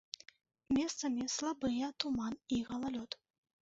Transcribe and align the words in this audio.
Месцамі 0.77 1.29
слабыя 1.35 1.93
туман 2.01 2.33
і 2.61 2.67
галалёд. 2.75 3.25